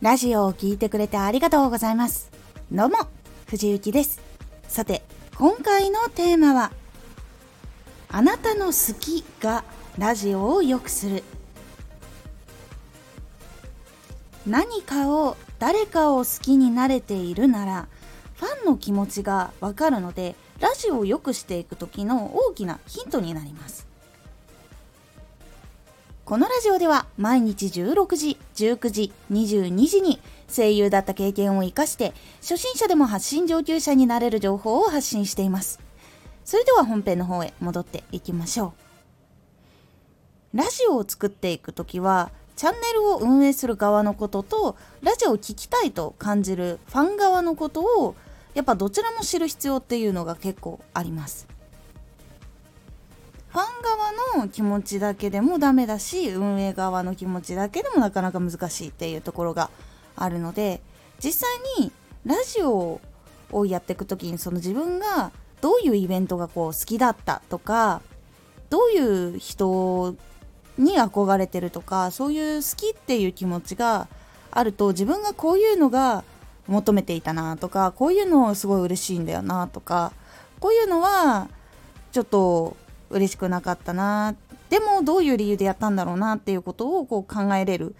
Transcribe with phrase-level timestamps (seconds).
[0.00, 2.30] ラジオを聴いてくれてありがとうございます。
[2.72, 2.96] どうも、
[3.48, 4.18] 藤幸です。
[4.66, 5.02] さて、
[5.36, 6.72] 今回のテーマは、
[8.08, 9.62] あなたの好きが
[9.98, 11.22] ラジオを良くする。
[14.46, 17.86] 何かを、誰かを好きになれているなら、
[18.36, 23.89] ファンの気持ちがわかるので、ラジオを良くしていく時の大きなヒントになります。
[26.30, 35.80] このラジオでは毎日16時、19時、22時に声優だった経験を活かして初心者でも発信上級者になれる情報を発信しています。
[36.44, 38.74] それでは本編の方へ戻っていきましょ
[40.54, 40.56] う。
[40.56, 48.14] ラジオを作っていくときはチャンネルを運営する側のこととラジオを聴きたいと感じるファン側のことを
[48.54, 51.48] やっぱどちらも知る必要っていうのが結構あります。
[53.50, 59.70] ファン側の気持ちだけでもダメだし運営側の気持ちだけでもなかなか難しいっていうところが
[60.16, 60.80] あるので
[61.22, 61.92] 実際に
[62.24, 63.00] ラジオ
[63.50, 68.02] をやっていく時にその自分がどういうイベントがこう好きだったとか
[68.70, 70.14] どういう人
[70.78, 74.08] に憧れてるとかそういう好きっていう気持ちが
[74.52, 76.24] あると自分がこういうのが
[76.68, 80.12] 求めていたなとかこういうのすごい嬉しいんだよなとか
[80.60, 81.48] こういうのは
[82.12, 82.76] ちょっと
[83.10, 84.34] 嬉しくなかったな。
[84.70, 87.94] でもどういう理由でやったんだろうなっていうことをこう考えれる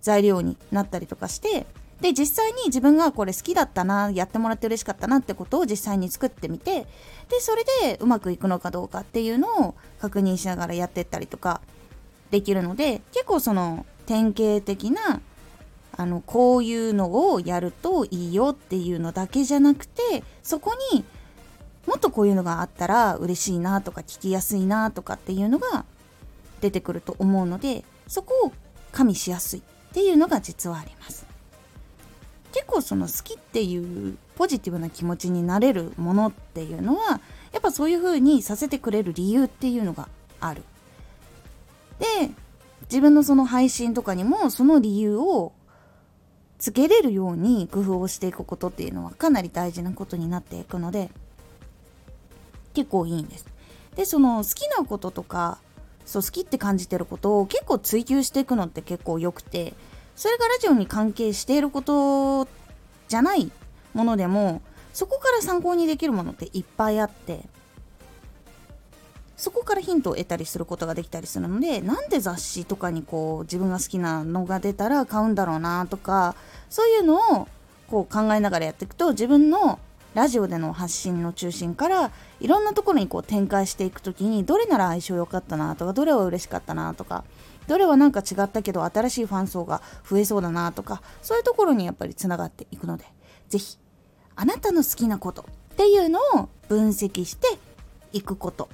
[0.00, 1.66] 材料になったりとかして
[2.00, 6.86] で実際に自分がこれ好きだったなやってもらって嬉しかったなってことを実際に作ってみて
[7.28, 11.60] でそれでうまくいくのかどうかっていうのを確認しながらやってったりとか
[12.30, 15.20] できるので結構その典型的な
[15.96, 21.04] あのこういうのをやるといいよっていうのだけじゃなくてそこに
[21.86, 25.84] もっとこういうのがあったら嬉しいなとか聞きやすいなとかっていうのが
[26.60, 28.52] 出てくると思うのでそこを
[28.92, 29.62] 加味しやすいっ
[29.92, 31.26] ていうのが実はあります。
[32.52, 37.20] 結構その好きっていうポジティブな気持ちになれるものっていうのは
[37.52, 40.08] やっぱそういう風にさせてくれる理由っていうのが
[40.40, 40.62] ある。
[41.98, 42.30] で
[42.84, 45.52] 自分のその配信とかにもその理由を
[46.58, 51.10] つけれるように工夫をしていくことっていうのはかなり大事なことになっていくので
[52.78, 53.44] 結構いいんです。
[53.96, 55.58] でその好きなこととか
[56.06, 59.74] そう好きって感じてることを結構追求していくのって結構良くて
[60.14, 62.46] それがラジオに関係していること
[63.08, 63.50] じゃない
[63.94, 64.62] ものでも
[64.92, 67.48] そこから参考にできるものっていっぱいあって
[69.36, 76.36] そこからヒントを得たりすることができたりするのでなんで雑誌とかにこう自分が好きなのが出たら買うんだろうなとか
[76.70, 77.48] そういうのを
[77.88, 79.80] こう考えながらやっていくと自分の
[80.14, 82.10] ラジオでの発信の中心から
[82.40, 87.24] いろんなところにこう展開していく時にどれなら相性良かったなとかどれは嬉しかったなとか
[87.66, 93.04] どれはなんか違ったけど新しいファン層が増えそうだなとかそういうところにやっぱりつながっていくので
[93.48, 93.78] 是非
[94.36, 97.46] あなたの好きなことっていうのを分析して
[98.12, 98.68] いくこと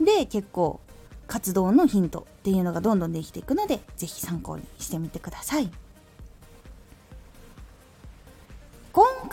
[0.00, 0.80] で結構
[1.26, 5.70] 活動のヒントっていうのがどんどんできていくので是非参考にしてみてください。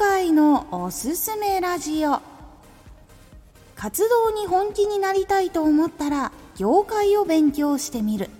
[0.01, 2.21] 回のおすすめラジオ。
[3.75, 8.31] 活動に本気になりたいと思ったら業界を勉強してみる。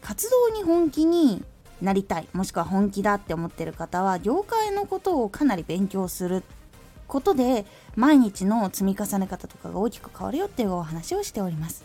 [0.00, 1.44] 活動に本気に
[1.82, 6.42] なりたいもしくは本気だって思ってる方は業界のことをかなり勉強する。
[7.06, 11.84] ことで毎日の積み重ね方とかが大きく変わるよっていうお話をしております。